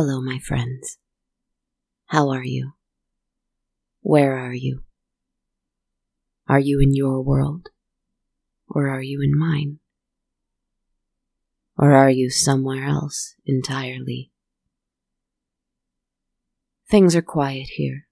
[0.00, 0.96] Hello, my friends.
[2.06, 2.74] How are you?
[4.00, 4.84] Where are you?
[6.48, 7.70] Are you in your world?
[8.68, 9.80] Or are you in mine?
[11.76, 14.30] Or are you somewhere else entirely?
[16.88, 18.06] Things are quiet here.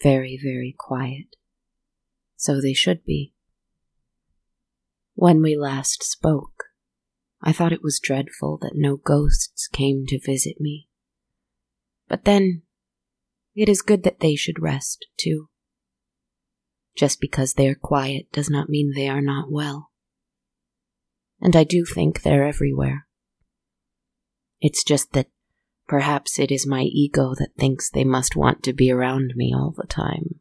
[0.00, 1.34] Very, very quiet.
[2.36, 3.32] So they should be.
[5.16, 6.63] When we last spoke,
[7.46, 10.88] I thought it was dreadful that no ghosts came to visit me.
[12.08, 12.62] But then,
[13.54, 15.50] it is good that they should rest, too.
[16.96, 19.90] Just because they are quiet does not mean they are not well.
[21.38, 23.06] And I do think they're everywhere.
[24.62, 25.28] It's just that
[25.86, 29.74] perhaps it is my ego that thinks they must want to be around me all
[29.76, 30.40] the time.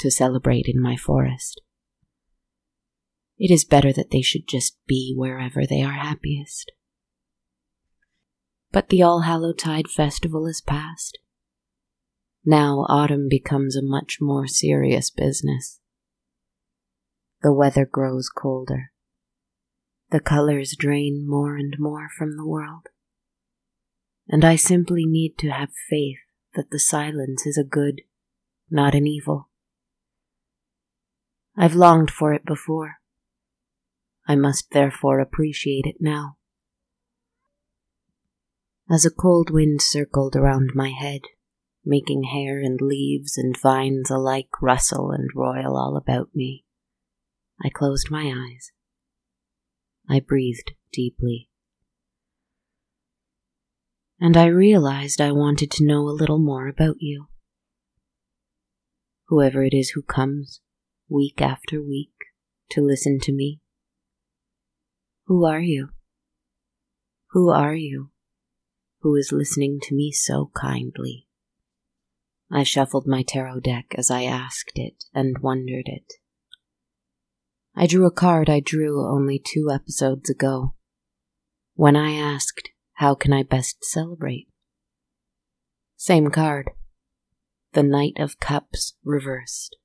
[0.00, 1.60] To celebrate in my forest.
[3.38, 6.72] It is better that they should just be wherever they are happiest.
[8.72, 11.18] But the All Hallowtide festival is past.
[12.44, 15.80] Now autumn becomes a much more serious business.
[17.42, 18.90] The weather grows colder.
[20.10, 22.88] The colors drain more and more from the world.
[24.26, 26.18] And I simply need to have faith
[26.54, 28.02] that the silence is a good,
[28.70, 29.48] not an evil.
[31.56, 32.96] I've longed for it before.
[34.28, 36.36] I must therefore appreciate it now.
[38.90, 41.22] As a cold wind circled around my head,
[41.82, 46.66] making hair and leaves and vines alike rustle and roil all about me,
[47.64, 48.70] I closed my eyes.
[50.10, 51.48] I breathed deeply.
[54.20, 57.28] And I realized I wanted to know a little more about you.
[59.28, 60.60] Whoever it is who comes,
[61.08, 62.12] week after week,
[62.70, 63.60] to listen to me,
[65.28, 65.90] who are you?
[67.32, 68.08] Who are you?
[69.00, 71.26] Who is listening to me so kindly?
[72.50, 76.14] I shuffled my tarot deck as I asked it and wondered it.
[77.76, 80.74] I drew a card I drew only two episodes ago,
[81.74, 84.48] when I asked, How can I best celebrate?
[85.98, 86.70] Same card.
[87.74, 89.76] The Knight of Cups reversed.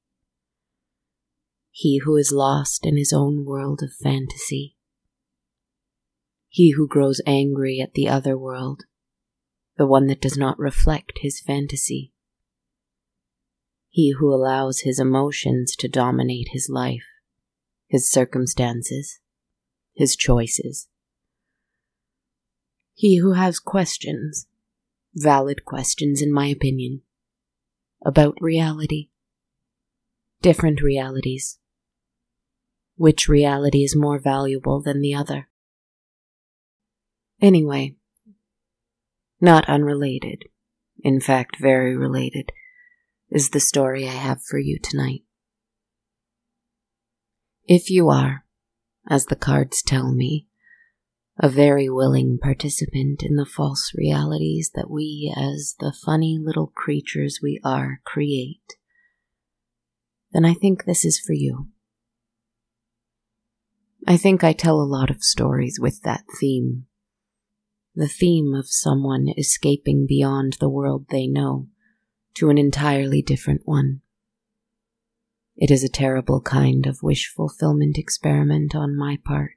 [1.69, 4.77] He who is lost in his own world of fantasy
[6.53, 8.83] he who grows angry at the other world,
[9.75, 12.13] the one that does not reflect his fantasy.
[13.89, 17.07] He who allows his emotions to dominate his life,
[17.87, 19.19] his circumstances,
[19.95, 20.87] his choices.
[22.93, 24.45] He who has questions,
[25.15, 27.01] valid questions in my opinion,
[28.05, 29.09] about reality,
[30.43, 31.57] different realities.
[32.95, 35.47] Which reality is more valuable than the other?
[37.43, 37.93] Anyway,
[39.41, 40.45] not unrelated,
[41.03, 42.53] in fact, very related,
[43.29, 45.23] is the story I have for you tonight.
[47.67, 48.45] If you are,
[49.09, 50.47] as the cards tell me,
[51.37, 57.41] a very willing participant in the false realities that we, as the funny little creatures
[57.43, 58.77] we are, create,
[60.31, 61.67] then I think this is for you.
[64.07, 66.85] I think I tell a lot of stories with that theme
[67.95, 71.67] the theme of someone escaping beyond the world they know
[72.33, 74.01] to an entirely different one.
[75.55, 79.55] It is a terrible kind of wish fulfillment experiment on my part.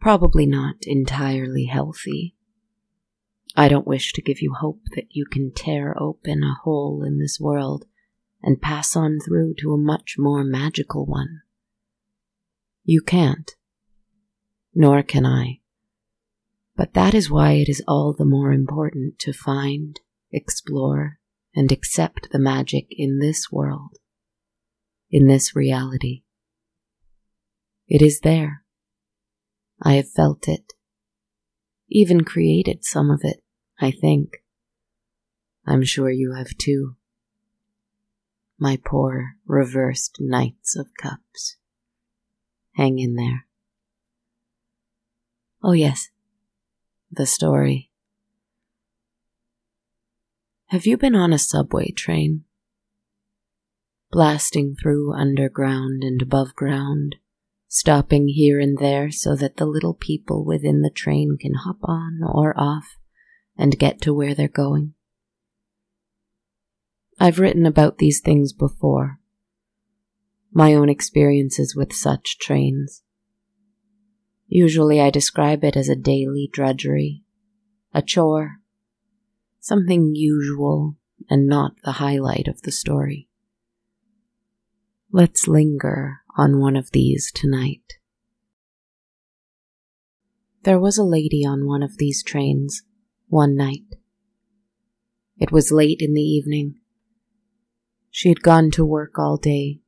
[0.00, 2.34] Probably not entirely healthy.
[3.56, 7.18] I don't wish to give you hope that you can tear open a hole in
[7.18, 7.84] this world
[8.42, 11.42] and pass on through to a much more magical one.
[12.84, 13.54] You can't.
[14.74, 15.60] Nor can I.
[16.78, 19.98] But that is why it is all the more important to find,
[20.30, 21.18] explore,
[21.52, 23.96] and accept the magic in this world,
[25.10, 26.22] in this reality.
[27.88, 28.62] It is there.
[29.82, 30.74] I have felt it,
[31.88, 33.42] even created some of it,
[33.80, 34.36] I think.
[35.66, 36.94] I'm sure you have too.
[38.56, 41.56] My poor reversed Knights of Cups.
[42.76, 43.46] Hang in there.
[45.60, 46.10] Oh, yes,
[47.10, 47.90] the story.
[50.66, 52.44] Have you been on a subway train?
[54.10, 57.16] Blasting through underground and above ground,
[57.68, 62.20] stopping here and there so that the little people within the train can hop on
[62.22, 62.96] or off
[63.56, 64.94] and get to where they're going.
[67.18, 69.18] I've written about these things before,
[70.52, 73.02] my own experiences with such trains.
[74.48, 77.22] Usually I describe it as a daily drudgery,
[77.92, 78.60] a chore,
[79.60, 80.96] something usual
[81.28, 83.28] and not the highlight of the story.
[85.12, 87.98] Let's linger on one of these tonight.
[90.62, 92.82] There was a lady on one of these trains
[93.28, 93.96] one night.
[95.38, 96.80] It was late in the evening.
[98.10, 99.80] She had gone to work all day,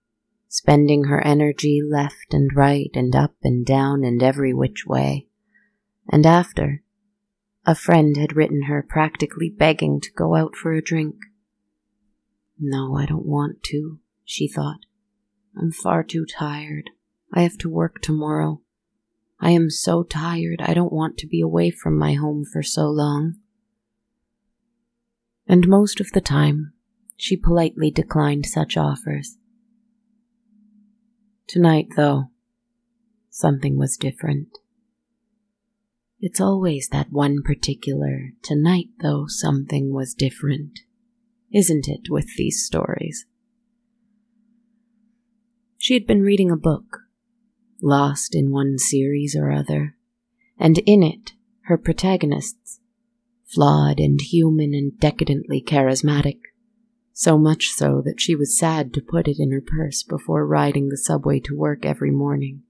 [0.52, 5.28] spending her energy left and right and up and down and every which way.
[6.10, 6.82] And after,
[7.64, 11.14] a friend had written her practically begging to go out for a drink.
[12.58, 14.80] No, I don't want to, she thought.
[15.56, 16.90] I'm far too tired.
[17.32, 18.60] I have to work tomorrow.
[19.38, 22.90] I am so tired, I don't want to be away from my home for so
[22.90, 23.36] long.
[25.46, 26.72] And most of the time,
[27.16, 29.36] she politely declined such offers.
[31.50, 32.30] Tonight, though,
[33.28, 34.56] something was different.
[36.20, 40.78] It's always that one particular tonight, though, something was different,
[41.52, 43.26] isn't it, with these stories?
[45.76, 46.98] She had been reading a book
[47.82, 49.96] lost in one series or other,
[50.56, 51.32] and in it,
[51.62, 52.78] her protagonists,
[53.44, 56.38] flawed and human and decadently charismatic,
[57.12, 60.88] so much so that she was sad to put it in her purse before riding
[60.88, 62.62] the subway to work every morning,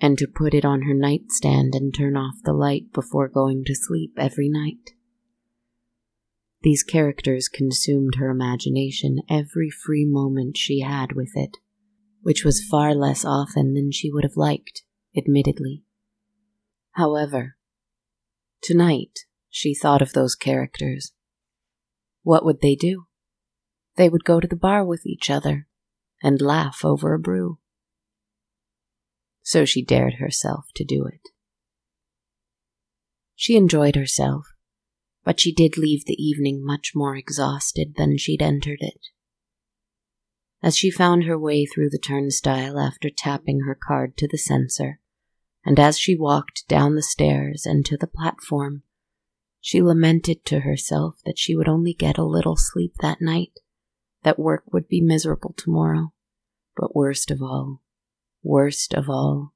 [0.00, 3.74] and to put it on her nightstand and turn off the light before going to
[3.74, 4.90] sleep every night.
[6.62, 11.58] These characters consumed her imagination every free moment she had with it
[12.26, 14.82] which was far less often than she would have liked,
[15.16, 15.84] admittedly.
[16.94, 17.56] However,
[18.60, 21.12] tonight she thought of those characters.
[22.24, 23.05] What would they do?
[23.96, 25.66] They would go to the bar with each other
[26.22, 27.58] and laugh over a brew.
[29.42, 31.20] So she dared herself to do it.
[33.34, 34.46] She enjoyed herself,
[35.24, 39.00] but she did leave the evening much more exhausted than she'd entered it
[40.66, 45.00] as she found her way through the turnstile after tapping her card to the sensor,
[45.64, 48.82] and as she walked down the stairs and to the platform,
[49.60, 53.52] she lamented to herself that she would only get a little sleep that night,
[54.26, 56.12] that work would be miserable tomorrow.
[56.76, 57.80] But worst of all,
[58.42, 59.54] worst of all,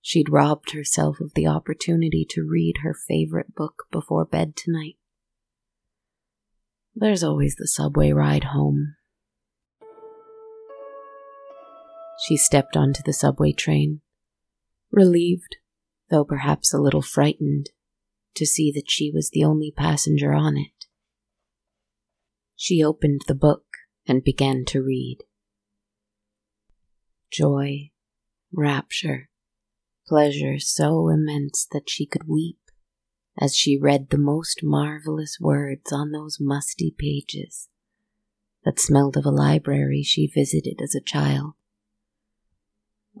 [0.00, 4.96] she'd robbed herself of the opportunity to read her favorite book before bed tonight.
[6.96, 8.96] There's always the subway ride home,
[12.26, 14.00] she stepped onto the subway train,
[14.90, 15.56] relieved,
[16.10, 17.70] though perhaps a little frightened,
[18.34, 20.86] to see that she was the only passenger on it.
[22.56, 23.71] She opened the book
[24.06, 25.18] and began to read.
[27.30, 27.90] Joy,
[28.52, 29.30] rapture,
[30.06, 32.58] pleasure so immense that she could weep
[33.40, 37.68] as she read the most marvelous words on those musty pages
[38.64, 41.54] that smelled of a library she visited as a child.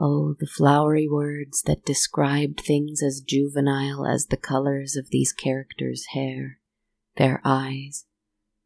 [0.00, 6.06] Oh, the flowery words that described things as juvenile as the colors of these characters'
[6.12, 6.58] hair,
[7.16, 8.06] their eyes,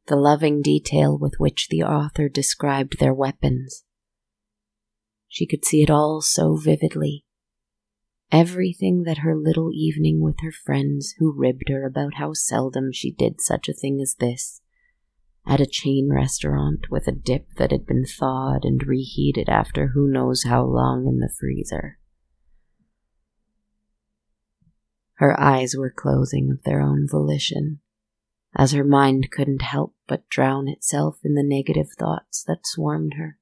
[0.07, 3.85] the loving detail with which the author described their weapons.
[5.29, 7.25] She could see it all so vividly.
[8.33, 13.13] Everything that her little evening with her friends, who ribbed her about how seldom she
[13.13, 14.61] did such a thing as this,
[15.47, 20.11] at a chain restaurant with a dip that had been thawed and reheated after who
[20.11, 21.99] knows how long in the freezer.
[25.15, 27.81] Her eyes were closing of their own volition,
[28.57, 33.39] as her mind couldn't help but drown itself in the negative thoughts that swarmed her,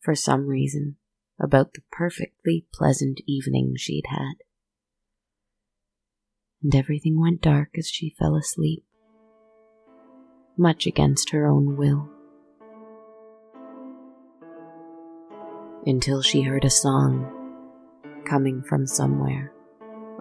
[0.00, 0.96] for some reason,
[1.40, 4.34] about the perfectly pleasant evening she'd had.
[6.62, 8.84] And everything went dark as she fell asleep
[10.56, 12.08] much against her own will.
[15.86, 17.30] Until she heard a song
[18.26, 19.52] coming from somewhere,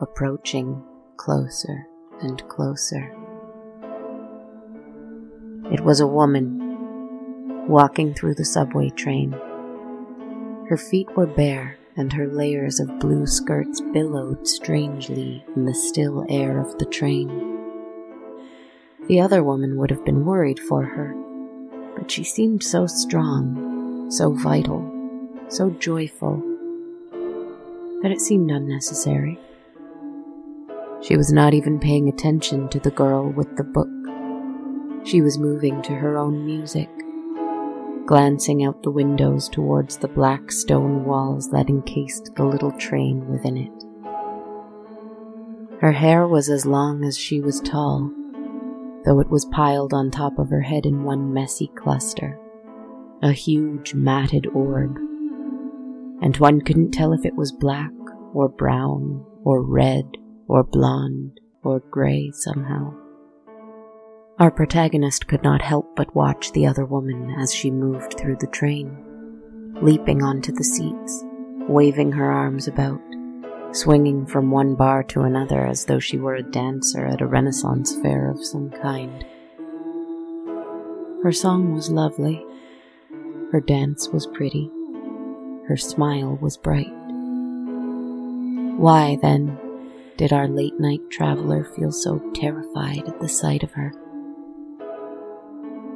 [0.01, 0.83] approaching
[1.17, 1.85] closer
[2.21, 3.15] and closer.
[5.73, 9.31] It was a woman walking through the subway train.
[10.69, 16.25] Her feet were bare, and her layers of blue skirts billowed strangely in the still
[16.29, 17.27] air of the train.
[19.07, 21.15] The other woman would have been worried for her,
[21.97, 24.87] but she seemed so strong, so vital,
[25.47, 26.37] so joyful,
[28.03, 29.39] that it seemed unnecessary.
[31.01, 33.89] She was not even paying attention to the girl with the book.
[35.05, 36.89] She was moving to her own music,
[38.05, 43.57] glancing out the windows towards the black stone walls that encased the little train within
[43.57, 43.83] it.
[45.81, 48.09] Her hair was as long as she was tall,
[49.03, 52.39] though it was piled on top of her head in one messy cluster,
[53.21, 54.95] a huge matted orb,
[56.21, 57.91] and one couldn't tell if it was black
[58.33, 60.17] or brown or red
[60.47, 62.93] or blonde or grey somehow.
[64.39, 68.47] Our protagonist could not help but watch the other woman as she moved through the
[68.47, 68.97] train,
[69.79, 71.23] leaping onto the seats,
[71.69, 72.99] waving her arms about,
[73.73, 77.95] swinging from one bar to another as though she were a dancer at a Renaissance
[77.97, 79.23] fair of some kind.
[81.21, 82.43] Her song was lovely,
[83.51, 84.67] her dance was pretty,
[85.67, 86.91] her smile was bright.
[88.79, 89.59] Why, then,
[90.17, 93.93] did our late night traveler feel so terrified at the sight of her?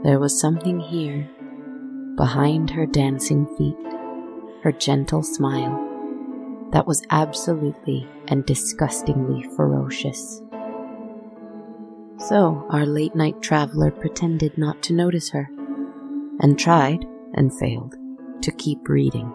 [0.03, 1.29] There was something here,
[2.15, 3.75] behind her dancing feet,
[4.63, 5.83] her gentle smile,
[6.71, 10.41] that was absolutely and disgustingly ferocious.
[12.17, 15.49] So our late night traveler pretended not to notice her,
[16.39, 17.95] and tried, and failed,
[18.41, 19.31] to keep reading.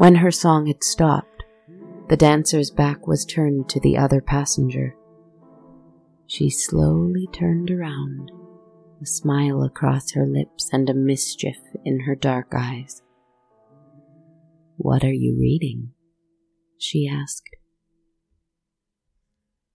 [0.00, 1.44] When her song had stopped,
[2.08, 4.96] the dancer's back was turned to the other passenger.
[6.26, 8.32] She slowly turned around,
[9.02, 13.02] a smile across her lips and a mischief in her dark eyes.
[14.78, 15.90] What are you reading?
[16.78, 17.50] she asked.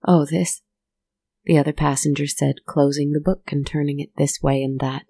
[0.04, 0.60] Oh, this,
[1.44, 5.04] the other passenger said, closing the book and turning it this way and that.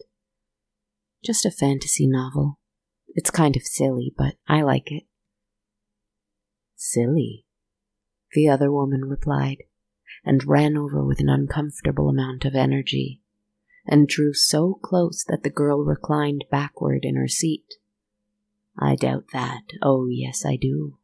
[1.25, 2.59] Just a fantasy novel.
[3.17, 5.05] It's kind of silly, but I like it.
[6.77, 7.47] Silly,
[8.33, 9.63] the other woman replied,
[10.23, 13.23] and ran over with an uncomfortable amount of energy,
[13.87, 17.77] and drew so close that the girl reclined backward in her seat.
[18.79, 19.63] I doubt that.
[19.83, 20.99] Oh, yes, I do.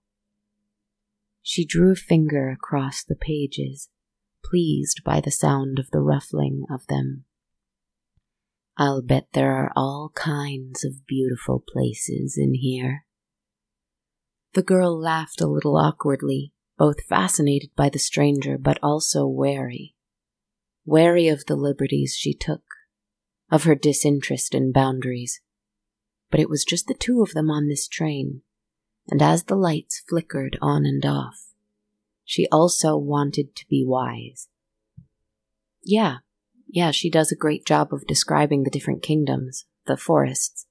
[1.41, 3.89] She drew a finger across the pages,
[4.45, 7.25] pleased by the sound of the ruffling of them.
[8.77, 13.05] I'll bet there are all kinds of beautiful places in here.
[14.55, 19.95] The girl laughed a little awkwardly, both fascinated by the stranger but also wary.
[20.85, 22.63] Wary of the liberties she took,
[23.51, 25.41] of her disinterest in boundaries.
[26.31, 28.43] But it was just the two of them on this train,
[29.09, 31.53] and as the lights flickered on and off,
[32.25, 34.49] she also wanted to be wise.
[35.85, 36.19] Yeah,
[36.73, 40.67] yeah, she does a great job of describing the different kingdoms, the forests.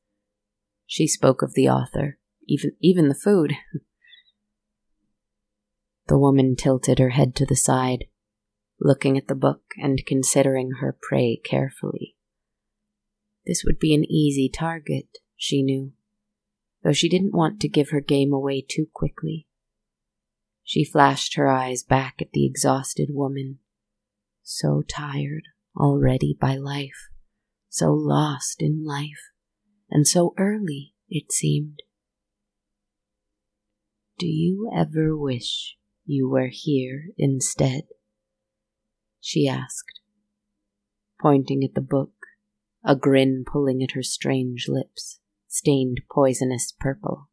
[0.88, 2.18] She spoke of the author,
[2.48, 3.54] even even the food.
[6.08, 8.06] the woman tilted her head to the side,
[8.80, 12.16] looking at the book and considering her prey carefully.
[13.46, 15.92] This would be an easy target, she knew,
[16.84, 19.46] though she didn't want to give her game away too quickly.
[20.64, 23.60] She flashed her eyes back at the exhausted woman,
[24.42, 25.44] so tired
[25.78, 27.10] already by life,
[27.70, 29.32] so lost in life,
[29.90, 31.80] and so early, it seemed.
[34.18, 37.84] Do you ever wish you were here instead?
[39.20, 40.00] She asked,
[41.22, 42.14] pointing at the book,
[42.84, 47.30] a grin pulling at her strange lips, stained poisonous purple.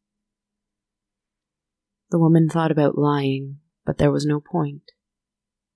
[2.11, 4.91] The woman thought about lying, but there was no point.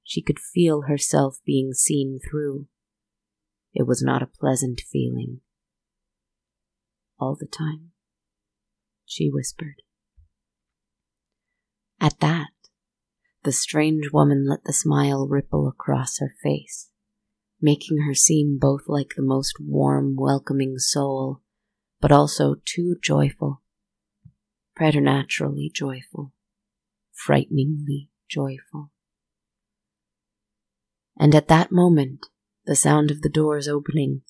[0.04, 2.68] She could feel herself being seen through.
[3.74, 5.42] It was not a pleasant feeling.
[7.20, 7.92] All the time,
[9.06, 9.82] she whispered.
[12.00, 12.50] At that,
[13.44, 16.90] the strange woman let the smile ripple across her face,
[17.62, 21.42] making her seem both like the most warm, welcoming soul,
[22.00, 23.62] but also too joyful,
[24.76, 26.34] preternaturally joyful,
[27.12, 28.93] frighteningly joyful.
[31.18, 32.28] And at that moment,
[32.66, 34.22] the sound of the doors opening,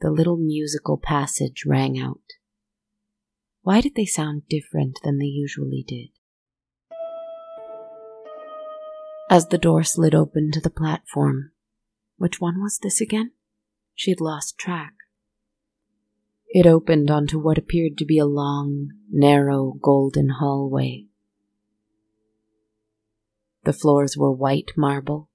[0.00, 2.20] the little musical passage rang out.
[3.62, 6.08] Why did they sound different than they usually did?
[9.32, 11.50] as the door slid open to the platform.
[12.18, 13.30] Which one was this again?
[13.94, 14.92] She had lost track.
[16.50, 21.06] It opened onto what appeared to be a long, narrow, golden hallway.
[23.64, 25.30] The floors were white marble,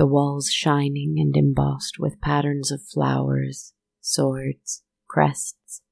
[0.00, 5.82] the walls shining and embossed with patterns of flowers, swords, crests,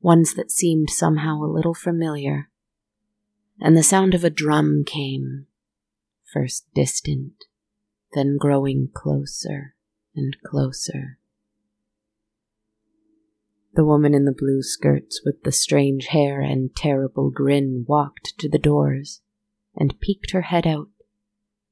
[0.00, 2.50] ones that seemed somehow a little familiar.
[3.60, 5.46] And the sound of a drum came,
[6.32, 7.32] first distant,
[8.12, 9.74] then growing closer
[10.14, 11.18] and closer.
[13.74, 18.48] The woman in the blue skirts with the strange hair and terrible grin walked to
[18.48, 19.20] the doors
[19.74, 20.90] and peeked her head out,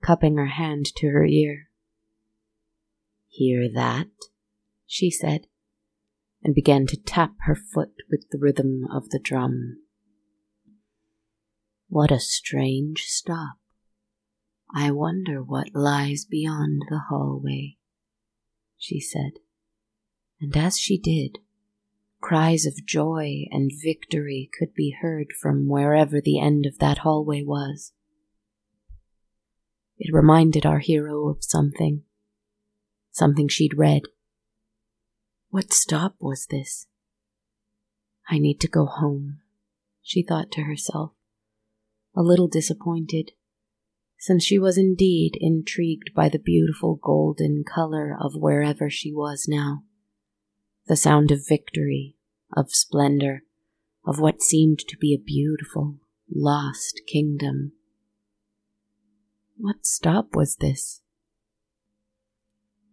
[0.03, 1.69] cupping her hand to her ear.
[3.29, 4.09] Hear that?
[4.87, 5.47] she said,
[6.43, 9.79] and began to tap her foot with the rhythm of the drum.
[11.89, 13.57] What a strange stop.
[14.75, 17.77] I wonder what lies beyond the hallway,
[18.77, 19.33] she said.
[20.41, 21.39] And as she did,
[22.21, 27.43] cries of joy and victory could be heard from wherever the end of that hallway
[27.43, 27.93] was.
[30.05, 32.03] It reminded our hero of something,
[33.13, 34.03] something she'd read.
[35.51, 36.89] What stop was this?
[38.29, 39.43] I need to go home,
[40.03, 41.13] she thought to herself,
[42.17, 43.31] a little disappointed
[44.19, 49.85] since she was indeed intrigued by the beautiful golden color of wherever she was now.
[50.89, 52.17] The sound of victory,
[52.57, 53.45] of splendor,
[54.05, 57.75] of what seemed to be a beautiful, lost kingdom.
[59.63, 61.03] What stop was this?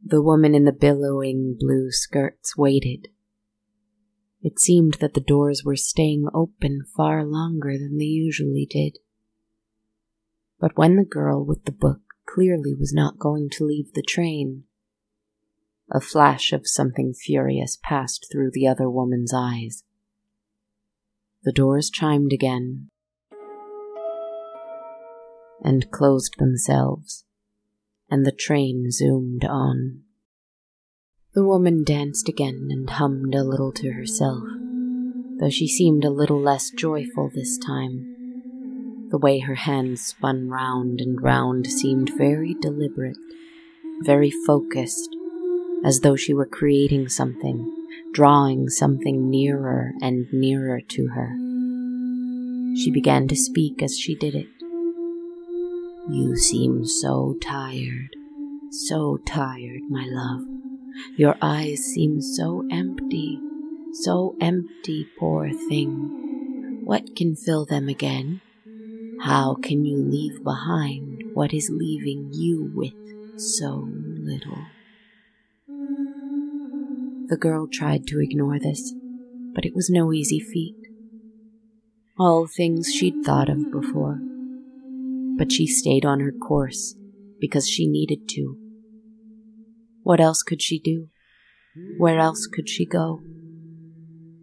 [0.05, 3.07] The woman in the billowing blue skirts waited.
[4.43, 8.99] It seemed that the doors were staying open far longer than they usually did.
[10.59, 14.65] But when the girl with the book clearly was not going to leave the train,
[15.91, 19.85] a flash of something furious passed through the other woman's eyes.
[21.41, 22.91] The doors chimed again
[25.63, 27.25] and closed themselves,
[28.09, 30.01] and the train zoomed on.
[31.33, 34.43] The woman danced again and hummed a little to herself,
[35.39, 38.15] though she seemed a little less joyful this time.
[39.09, 43.17] The way her hands spun round and round seemed very deliberate,
[44.01, 45.15] very focused,
[45.83, 47.75] as though she were creating something,
[48.11, 51.35] drawing something nearer and nearer to her.
[52.75, 54.47] She began to speak as she did it.
[56.11, 58.15] You seem so tired,
[58.71, 60.41] so tired, my love.
[61.17, 63.39] Your eyes seem so empty,
[63.93, 66.81] so empty, poor thing.
[66.83, 68.41] What can fill them again?
[69.21, 74.65] How can you leave behind what is leaving you with so little?
[77.27, 78.95] The girl tried to ignore this,
[79.53, 80.75] but it was no easy feat.
[82.17, 84.19] All things she'd thought of before,
[85.39, 86.95] but she stayed on her course
[87.39, 88.57] because she needed to.
[90.03, 91.07] What else could she do?
[91.97, 93.21] Where else could she go?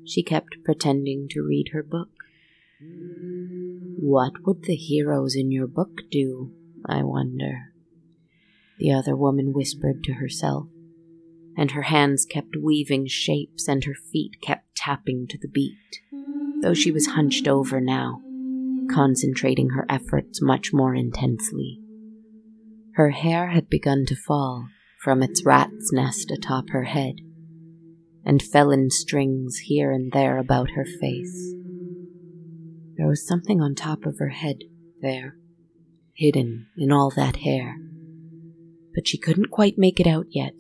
[0.07, 2.09] She kept pretending to read her book.
[3.99, 6.53] What would the heroes in your book do,
[6.87, 7.75] I wonder?
[8.79, 10.69] The other woman whispered to herself,
[11.59, 16.01] and her hands kept weaving shapes and her feet kept tapping to the beat,
[16.63, 18.23] though she was hunched over now,
[18.91, 21.81] concentrating her efforts much more intensely.
[22.95, 24.69] Her hair had begun to fall
[25.03, 27.17] from its rat's nest atop her head,
[28.25, 31.55] and fell in strings here and there about her face.
[32.97, 34.65] There was something on top of her head
[35.03, 35.37] there,
[36.15, 37.77] hidden in all that hair,
[38.95, 40.55] but she couldn't quite make it out yet.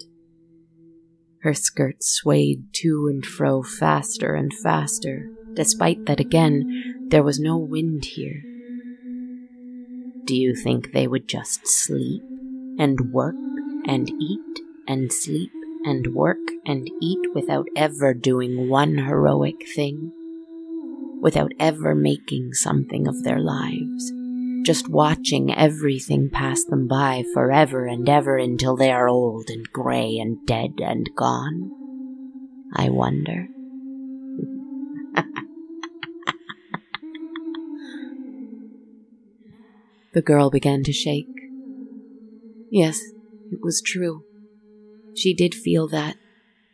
[1.42, 7.56] Her skirts swayed to and fro faster and faster, despite that again there was no
[7.56, 8.42] wind here.
[10.24, 12.22] Do you think they would just sleep
[12.78, 13.34] and work
[13.86, 15.52] and eat and sleep
[15.84, 20.12] and work and eat without ever doing one heroic thing?
[21.20, 24.12] without ever making something of their lives,
[24.64, 30.18] just watching everything pass them by forever and ever until they are old and gray
[30.18, 31.70] and dead and gone?
[32.74, 33.48] I wonder.
[40.16, 41.28] The girl began to shake.
[42.70, 42.98] Yes,
[43.52, 44.24] it was true.
[45.14, 46.16] She did feel that,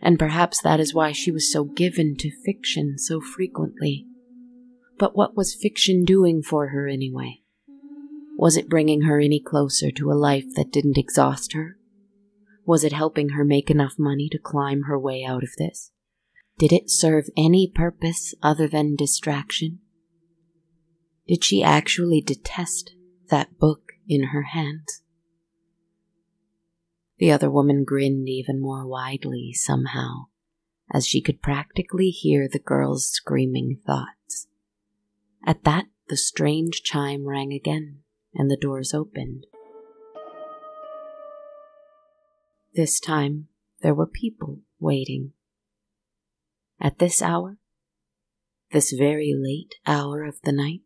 [0.00, 4.06] and perhaps that is why she was so given to fiction so frequently.
[4.96, 7.40] But what was fiction doing for her anyway?
[8.38, 11.78] Was it bringing her any closer to a life that didn't exhaust her?
[12.64, 15.90] Was it helping her make enough money to climb her way out of this?
[16.60, 19.80] Did it serve any purpose other than distraction?
[21.26, 22.92] Did she actually detest
[23.32, 24.86] that book in her hand.
[27.16, 30.26] The other woman grinned even more widely somehow,
[30.92, 34.48] as she could practically hear the girl's screaming thoughts.
[35.46, 38.00] At that, the strange chime rang again,
[38.34, 39.46] and the doors opened.
[42.74, 43.48] This time,
[43.80, 45.32] there were people waiting.
[46.78, 47.56] At this hour?
[48.72, 50.82] This very late hour of the night?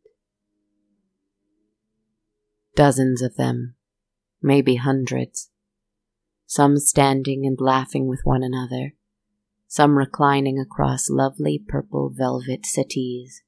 [2.76, 3.74] Dozens of them,
[4.42, 5.48] maybe hundreds,
[6.44, 8.92] some standing and laughing with one another,
[9.66, 13.42] some reclining across lovely purple velvet settees,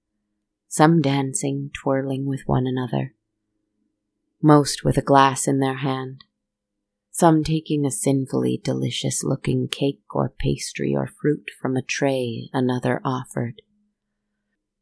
[0.67, 3.13] some dancing, twirling with one another,
[4.43, 6.25] most with a glass in their hand,
[7.11, 12.99] some taking a sinfully delicious looking cake or pastry or fruit from a tray another
[13.05, 13.61] offered.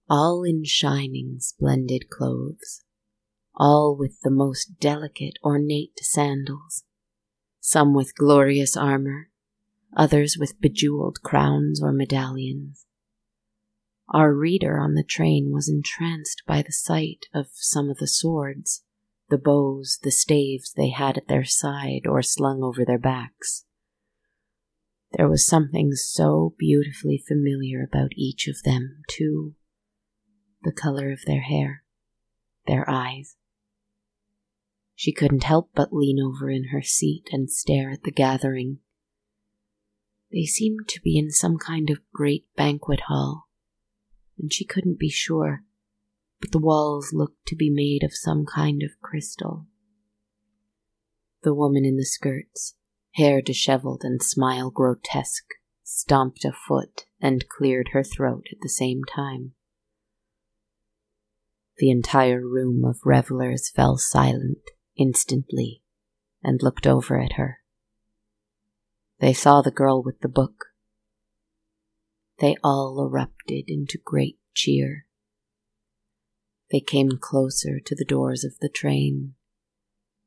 [0.08, 2.84] All in shining, splendid clothes,
[3.56, 6.84] all with the most delicate, ornate sandals,
[7.60, 9.30] some with glorious armor,
[9.96, 12.86] others with bejeweled crowns or medallions.
[14.10, 18.84] Our reader on the train was entranced by the sight of some of the swords,
[19.30, 23.64] the bows, the staves they had at their side or slung over their backs.
[25.12, 29.54] There was something so beautifully familiar about each of them, too
[30.62, 31.84] the color of their hair,
[32.66, 33.36] their eyes,
[34.98, 38.78] she couldn't help but lean over in her seat and stare at the gathering.
[40.32, 43.46] They seemed to be in some kind of great banquet hall,
[44.38, 45.64] and she couldn't be sure,
[46.40, 49.66] but the walls looked to be made of some kind of crystal.
[51.42, 52.74] The woman in the skirts,
[53.16, 55.52] hair disheveled and smile grotesque,
[55.84, 59.52] stomped a foot and cleared her throat at the same time.
[61.76, 65.82] The entire room of revelers fell silent instantly
[66.42, 67.60] and looked over at her.
[69.20, 70.66] They saw the girl with the book.
[72.38, 75.06] They all erupted into great cheer.
[76.70, 79.34] They came closer to the doors of the train.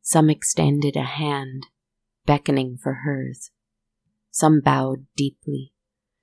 [0.02, 1.68] Some extended a hand,
[2.26, 3.52] beckoning for hers.
[4.32, 5.74] Some bowed deeply.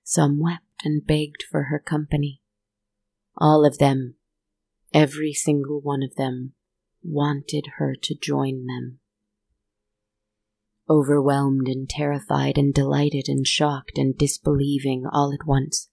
[0.03, 2.41] Some wept and begged for her company.
[3.37, 4.15] All of them,
[4.93, 6.55] every single one of them,
[7.07, 8.99] wanted her to join them.
[10.89, 15.89] Overwhelmed and terrified and delighted and shocked and disbelieving all at once,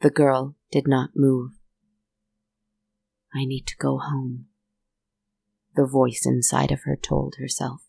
[0.00, 1.52] the girl did not move.
[3.34, 4.46] I need to go home,
[5.76, 7.82] the voice inside of her told herself.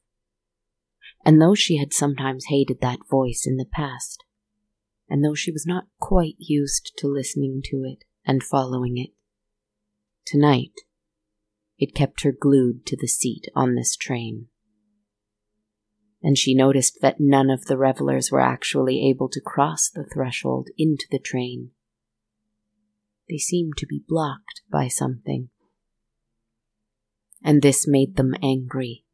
[1.25, 4.23] And though she had sometimes hated that voice in the past,
[5.09, 9.09] and though she was not quite used to listening to it and following it,
[10.25, 10.73] tonight
[11.79, 14.47] it kept her glued to the seat on this train.
[16.21, 20.67] And she noticed that none of the revelers were actually able to cross the threshold
[20.77, 21.71] into the train.
[23.29, 25.49] They seemed to be blocked by something.
[27.41, 29.05] And this made them angry.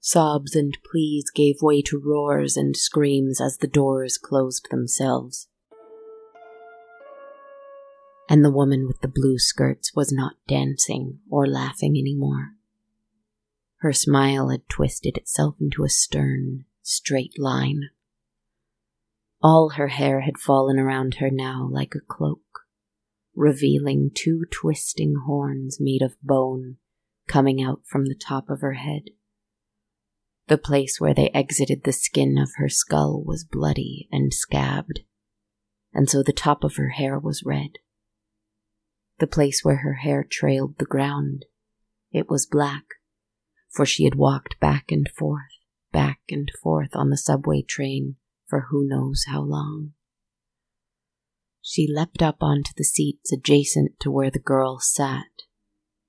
[0.00, 5.46] Sobs and pleas gave way to roars and screams as the doors closed themselves
[8.28, 12.54] and the woman with the blue skirts was not dancing or laughing any more.
[13.78, 17.90] Her smile had twisted itself into a stern, straight line.
[19.42, 22.64] All her hair had fallen around her now like a cloak,
[23.34, 26.78] revealing two twisting horns made of bone
[27.28, 29.10] coming out from the top of her head.
[30.48, 35.00] The place where they exited the skin of her skull was bloody and scabbed,
[35.92, 37.78] and so the top of her hair was red
[39.18, 41.46] the place where her hair trailed the ground.
[42.12, 42.84] It was black,
[43.70, 45.42] for she had walked back and forth,
[45.92, 49.92] back and forth on the subway train for who knows how long.
[51.62, 55.26] She leapt up onto the seats adjacent to where the girl sat,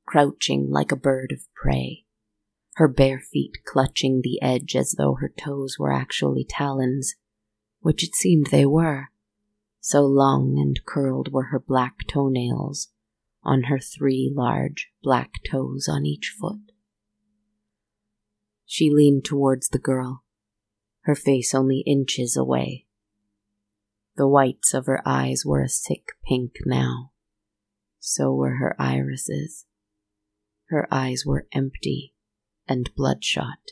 [0.05, 2.05] crouching like a bird of prey,
[2.75, 7.15] her bare feet clutching the edge as though her toes were actually talons,
[7.79, 9.09] which it seemed they were.
[9.79, 12.89] So long and curled were her black toenails
[13.47, 16.73] on her three large black toes on each foot.
[18.65, 20.25] She leaned towards the girl,
[21.03, 22.85] her face only inches away.
[24.17, 27.11] The whites of her eyes were a sick pink now.
[27.99, 29.65] So were her irises.
[30.65, 32.13] Her eyes were empty
[32.67, 33.71] and bloodshot.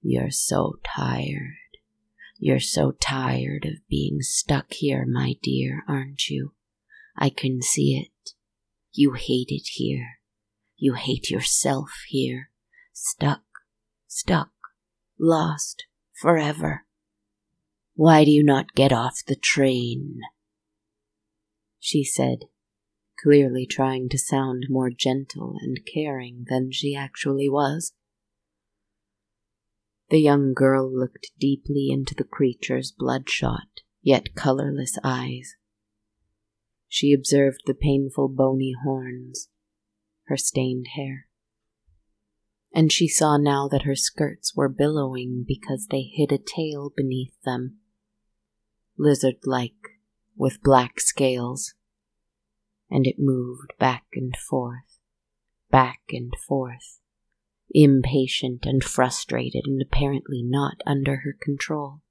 [0.00, 1.56] You're so tired.
[2.38, 6.52] You're so tired of being stuck here, my dear, aren't you?
[7.16, 8.32] I can see it.
[8.92, 10.18] You hate it here.
[10.76, 12.50] You hate yourself here.
[12.92, 13.42] Stuck,
[14.06, 14.50] stuck,
[15.18, 15.84] lost
[16.20, 16.84] forever.
[17.94, 20.20] Why do you not get off the train?
[21.78, 22.46] She said,
[23.22, 27.92] clearly trying to sound more gentle and caring than she actually was.
[30.10, 35.54] The young girl looked deeply into the creature's bloodshot, yet colorless eyes.
[36.94, 39.48] She observed the painful bony horns,
[40.26, 41.26] her stained hair.
[42.74, 47.32] And she saw now that her skirts were billowing because they hid a tail beneath
[47.46, 47.78] them,
[48.98, 49.72] lizard like,
[50.36, 51.72] with black scales.
[52.90, 54.98] And it moved back and forth,
[55.70, 57.00] back and forth,
[57.70, 62.02] impatient and frustrated and apparently not under her control.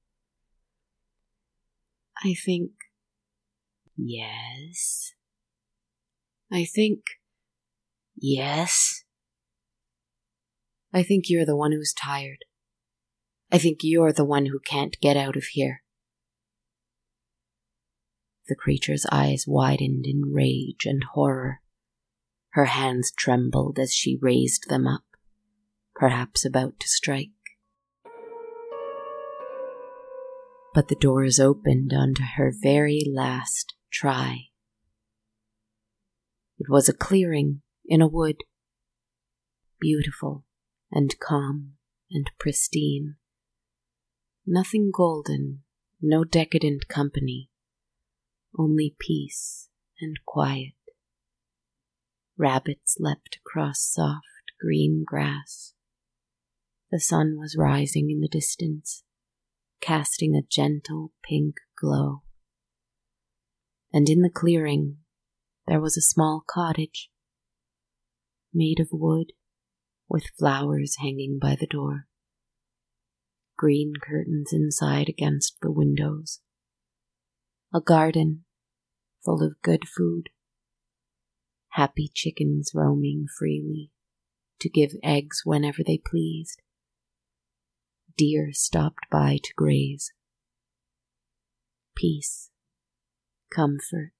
[2.26, 2.72] I think.
[3.97, 5.13] Yes.
[6.51, 7.01] I think.
[8.15, 9.04] Yes.
[10.93, 12.45] I think you're the one who's tired.
[13.51, 15.84] I think you're the one who can't get out of here.
[18.47, 21.62] The creature's eyes widened in rage and horror.
[22.51, 25.04] Her hands trembled as she raised them up,
[25.95, 27.30] perhaps about to strike.
[30.73, 34.47] But the doors opened onto her very last try.
[36.58, 38.38] It was a clearing in a wood,
[39.80, 40.45] beautiful
[40.91, 41.73] and calm
[42.12, 43.15] and pristine.
[44.45, 45.63] Nothing golden,
[46.01, 47.49] no decadent company,
[48.58, 50.73] only peace and quiet.
[52.38, 55.73] Rabbits leapt across soft green grass.
[56.91, 59.04] The sun was rising in the distance,
[59.80, 62.23] casting a gentle pink glow.
[63.93, 64.97] And in the clearing
[65.67, 67.10] there was a small cottage,
[68.54, 69.34] made of wood,
[70.10, 72.08] with flowers hanging by the door,
[73.58, 76.39] green curtains inside against the windows,
[77.73, 78.43] a garden
[79.23, 80.30] full of good food,
[81.69, 83.91] happy chickens roaming freely
[84.60, 86.62] to give eggs whenever they pleased.
[88.17, 90.12] Deer stopped by to graze.
[91.95, 92.51] Peace,
[93.54, 94.14] comfort,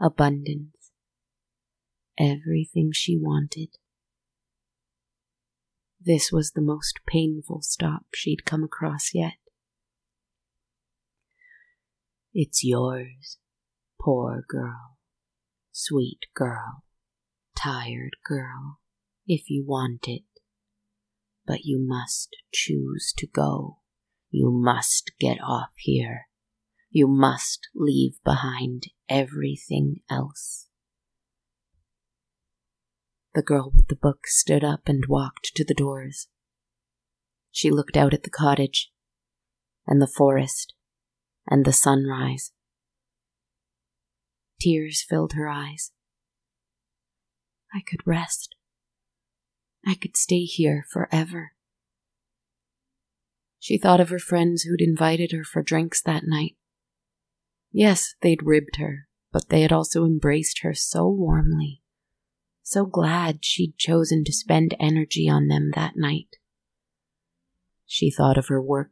[0.00, 0.90] abundance,
[2.18, 3.68] everything she wanted.
[6.00, 9.34] This was the most painful stop she'd come across yet.
[12.34, 13.38] It's yours,
[14.00, 14.98] poor girl,
[15.72, 16.82] sweet girl,
[17.56, 18.80] tired girl,
[19.26, 20.24] if you want it.
[21.46, 23.78] But you must choose to go.
[24.30, 26.26] You must get off here.
[26.96, 30.68] You must leave behind everything else.
[33.34, 36.28] The girl with the book stood up and walked to the doors.
[37.50, 38.92] She looked out at the cottage,
[39.88, 40.74] and the forest,
[41.50, 42.52] and the sunrise.
[44.60, 45.90] Tears filled her eyes.
[47.74, 48.54] I could rest.
[49.84, 51.54] I could stay here forever.
[53.58, 56.54] She thought of her friends who'd invited her for drinks that night.
[57.74, 61.82] Yes, they'd ribbed her, but they had also embraced her so warmly.
[62.62, 66.36] So glad she'd chosen to spend energy on them that night.
[67.84, 68.90] She thought of her work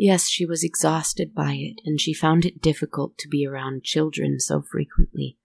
[0.00, 4.38] Yes, she was exhausted by it, and she found it difficult to be around children
[4.38, 5.38] so frequently.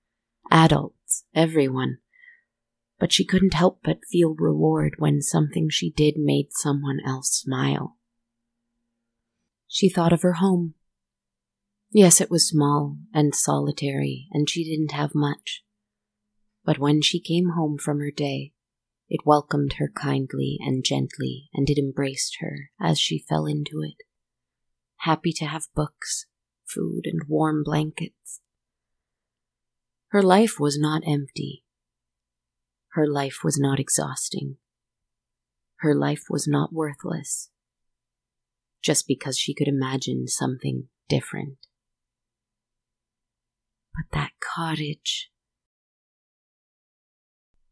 [0.52, 1.98] Adults, everyone.
[3.00, 7.98] But she couldn't help but feel reward when something she did made someone else smile.
[9.68, 10.76] She thought of her home.
[11.94, 15.64] Yes, it was small and solitary, and she didn't have much.
[16.66, 18.54] But when she came home from her day,
[19.10, 24.04] it welcomed her kindly and gently, and it embraced her as she fell into it
[25.04, 26.28] happy to have books,
[26.66, 28.40] food, and warm blankets.
[30.10, 31.64] Her life was not empty.
[32.92, 34.58] Her life was not exhausting.
[35.78, 37.50] Her life was not worthless.
[38.82, 41.58] Just because she could imagine something different.
[43.96, 45.30] But that cottage.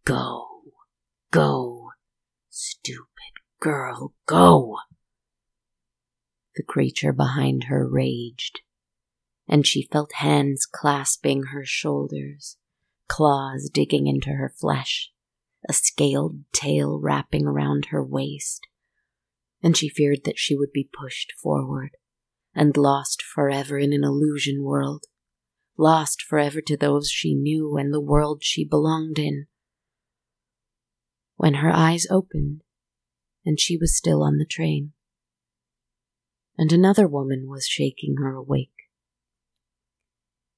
[0.06, 0.48] Go,
[1.32, 1.92] go,
[2.50, 3.08] stupid
[3.60, 4.78] girl, go.
[6.56, 8.62] The creature behind her raged,
[9.48, 12.58] and she felt hands clasping her shoulders,
[13.08, 15.12] claws digging into her flesh,
[15.70, 18.68] a scaled tail wrapping around her waist,
[19.64, 21.92] and she feared that she would be pushed forward
[22.54, 25.06] and lost forever in an illusion world,
[25.82, 29.48] lost forever to those she knew and the world she belonged in.
[31.36, 32.62] When her eyes opened,
[33.46, 34.94] and she was still on the train
[36.62, 38.70] and another woman was shaking her awake.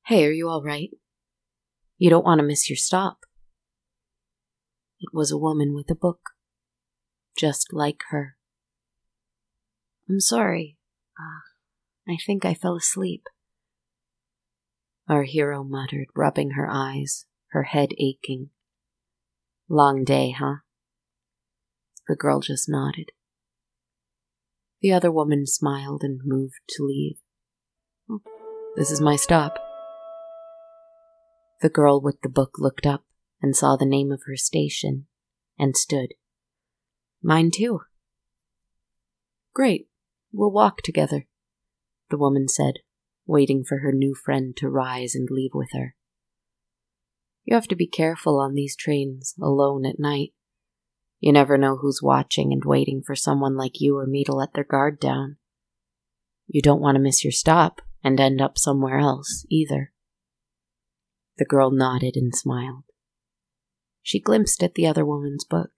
[0.08, 0.90] Hey, are you all right?
[1.98, 3.20] You don't want to miss your stop.
[5.00, 6.32] It was a woman with a book,
[7.38, 8.36] just like her.
[10.10, 10.78] I'm sorry.
[11.18, 13.24] Uh, I think I fell asleep.
[15.10, 18.50] Our hero muttered, rubbing her eyes, her head aching.
[19.68, 20.58] Long day, huh?
[22.08, 23.10] The girl just nodded.
[24.82, 27.18] The other woman smiled and moved to leave.
[28.10, 28.22] Oh,
[28.76, 29.58] this is my stop.
[31.62, 33.06] The girl with the book looked up
[33.42, 35.08] and saw the name of her station
[35.58, 36.13] and stood.
[37.22, 37.82] Mine too.
[39.54, 39.88] Great.
[40.34, 41.28] We'll walk together,
[42.10, 42.80] the woman said,
[43.26, 45.96] waiting for her new friend to rise and leave with her.
[47.46, 50.34] You have to be careful on these trains, alone at night.
[51.20, 54.54] You never know who's watching and waiting for someone like you or me to let
[54.54, 55.38] their guard down.
[56.48, 59.94] You don't want to miss your stop and end up somewhere else, either.
[61.38, 62.84] The girl nodded and smiled.
[64.02, 65.72] She glimpsed at the other woman's book.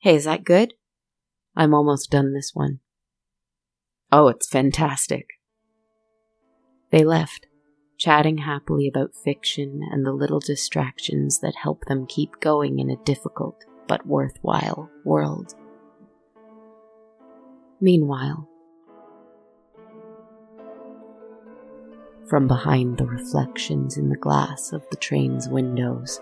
[0.00, 0.74] Hey, is that good?
[1.56, 2.80] I'm almost done this one.
[4.12, 5.26] Oh, it's fantastic.
[6.90, 7.46] They left,
[7.96, 13.04] chatting happily about fiction and the little distractions that help them keep going in a
[13.04, 15.54] difficult but worthwhile world.
[17.80, 18.48] Meanwhile,
[22.28, 26.20] from behind the reflections in the glass of the train's windows,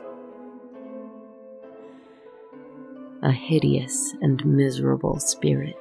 [3.22, 5.76] a hideous and miserable spirit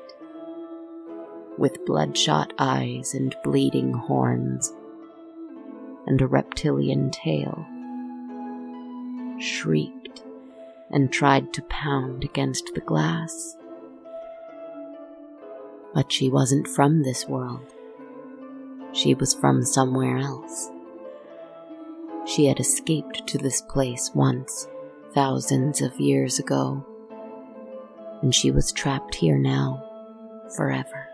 [1.57, 4.73] with bloodshot eyes and bleeding horns
[6.07, 7.65] and a reptilian tail
[9.39, 10.23] shrieked
[10.91, 13.57] and tried to pound against the glass.
[15.93, 17.73] But she wasn't from this world.
[18.93, 20.69] She was from somewhere else.
[22.25, 24.67] She had escaped to this place once,
[25.13, 26.85] thousands of years ago,
[28.21, 29.83] and she was trapped here now,
[30.55, 31.07] forever,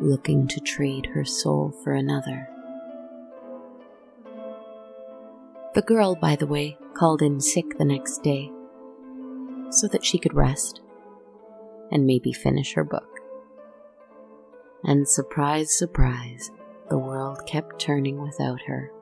[0.00, 2.48] looking to trade her soul for another.
[5.74, 8.50] The girl, by the way, called in sick the next day
[9.70, 10.80] so that she could rest
[11.90, 13.20] and maybe finish her book.
[14.84, 16.50] And surprise, surprise,
[16.90, 18.92] the world kept turning without her.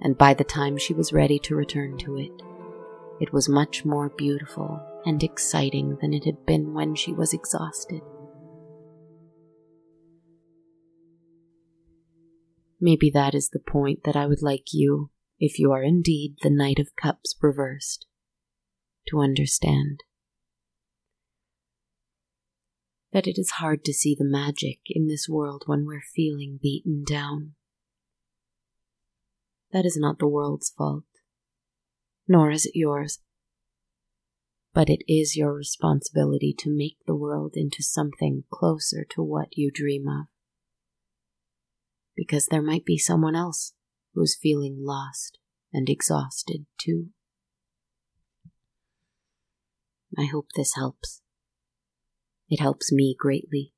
[0.00, 2.42] And by the time she was ready to return to it,
[3.20, 8.02] it was much more beautiful and exciting than it had been when she was exhausted.
[12.84, 16.50] Maybe that is the point that I would like you, if you are indeed the
[16.50, 18.04] Knight of Cups reversed,
[19.08, 20.00] to understand.
[23.10, 27.04] That it is hard to see the magic in this world when we're feeling beaten
[27.08, 27.54] down.
[29.72, 31.04] That is not the world's fault,
[32.28, 33.18] nor is it yours.
[34.74, 39.70] But it is your responsibility to make the world into something closer to what you
[39.72, 40.26] dream of.
[42.16, 43.72] Because there might be someone else
[44.14, 45.38] who's feeling lost
[45.72, 47.08] and exhausted too.
[50.16, 51.22] I hope this helps.
[52.48, 53.72] It helps me greatly.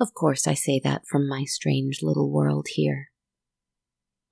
[0.00, 3.10] Of course, I say that from my strange little world here.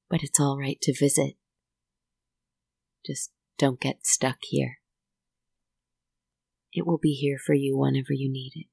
[0.08, 1.34] But it's all right to visit.
[3.04, 4.78] Just don't get stuck here.
[6.72, 8.66] It will be here for you whenever you need it.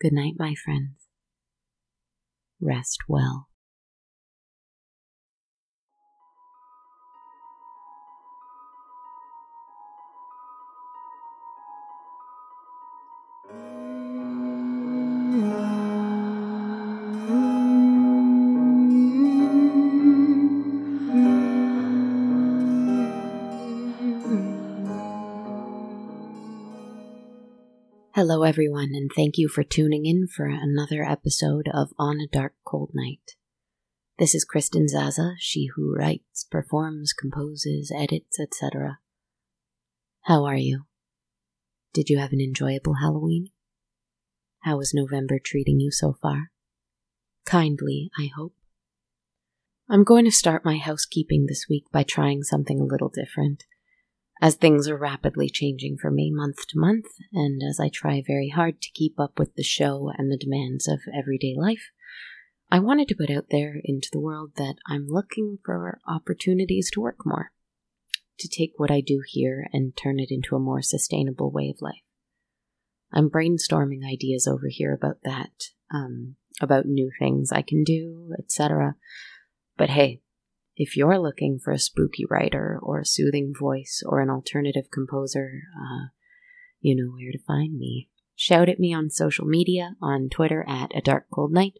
[0.00, 1.08] Good night, my friends.
[2.58, 3.49] Rest well.
[28.22, 32.52] Hello, everyone, and thank you for tuning in for another episode of On a Dark
[32.66, 33.34] Cold Night.
[34.18, 38.98] This is Kristen Zaza, she who writes, performs, composes, edits, etc.
[40.24, 40.82] How are you?
[41.94, 43.52] Did you have an enjoyable Halloween?
[44.64, 46.50] How is November treating you so far?
[47.46, 48.52] Kindly, I hope.
[49.88, 53.64] I'm going to start my housekeeping this week by trying something a little different
[54.40, 58.48] as things are rapidly changing for me month to month, and as I try very
[58.48, 61.90] hard to keep up with the show and the demands of everyday life,
[62.70, 67.00] I wanted to put out there into the world that I'm looking for opportunities to
[67.00, 67.52] work more,
[68.38, 71.82] to take what I do here and turn it into a more sustainable way of
[71.82, 72.02] life.
[73.12, 75.50] I'm brainstorming ideas over here about that,
[75.92, 78.94] um, about new things I can do, etc.
[79.76, 80.20] But hey,
[80.82, 85.60] if you're looking for a spooky writer or a soothing voice or an alternative composer,
[85.78, 86.08] uh,
[86.80, 88.08] you know where to find me.
[88.34, 91.74] Shout at me on social media on Twitter at A Dark Cold Night,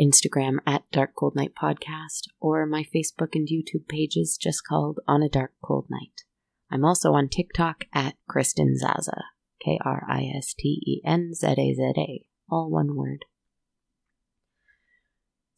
[0.00, 5.20] Instagram at Dark Cold Night Podcast, or my Facebook and YouTube pages just called On
[5.20, 6.22] a Dark Cold Night.
[6.70, 9.24] I'm also on TikTok at Kristen Zaza,
[9.64, 13.24] K R I S T E N Z A Z A, all one word.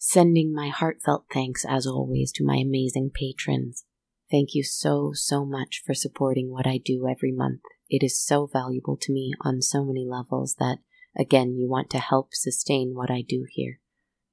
[0.03, 3.85] Sending my heartfelt thanks, as always, to my amazing patrons.
[4.31, 7.61] Thank you so, so much for supporting what I do every month.
[7.91, 10.79] It is so valuable to me on so many levels that,
[11.15, 13.81] again, you want to help sustain what I do here.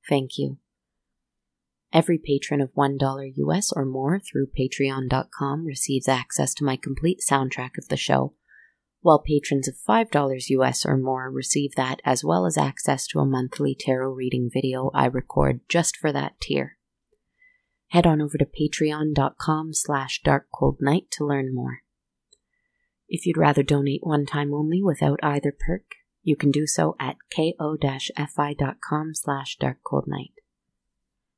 [0.08, 0.58] Thank you.
[1.92, 7.78] Every patron of $1 US or more through patreon.com receives access to my complete soundtrack
[7.78, 8.36] of the show,
[9.02, 13.26] while patrons of $5 US or more receive that as well as access to a
[13.26, 16.78] monthly tarot reading video I record just for that tier.
[17.90, 21.84] Head on over to patreon.com slash darkcoldnight to learn more.
[23.08, 27.16] If you'd rather donate one time only without either perk, you can do so at
[27.34, 30.34] ko-fi.com slash darkcoldnight.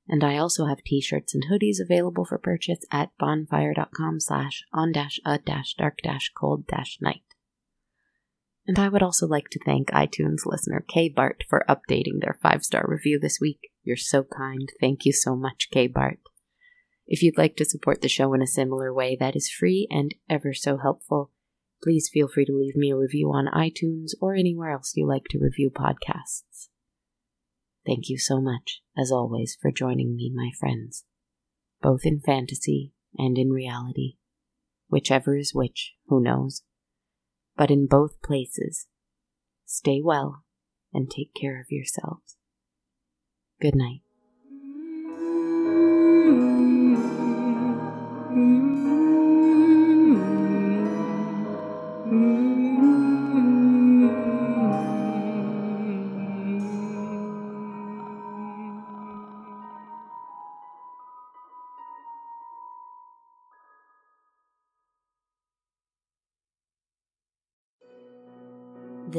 [0.07, 5.19] And I also have t-shirts and hoodies available for purchase at bonfire.com slash on dash
[5.23, 7.21] a dash dark dash cold dash night.
[8.69, 12.63] And I would also like to thank iTunes listener K Bart for updating their five
[12.63, 13.71] star review this week.
[13.83, 14.71] You're so kind.
[14.79, 16.19] Thank you so much, K Bart.
[17.07, 20.13] If you'd like to support the show in a similar way that is free and
[20.29, 21.31] ever so helpful,
[21.81, 25.25] please feel free to leave me a review on iTunes or anywhere else you like
[25.31, 26.67] to review podcasts.
[27.87, 31.05] Thank you so much, as always, for joining me, my friends,
[31.81, 34.17] both in fantasy and in reality.
[34.89, 36.61] Whichever is which, who knows?
[37.59, 38.87] But in both places,
[39.65, 40.45] stay well
[40.93, 42.37] and take care of yourselves.
[43.59, 43.99] Good night.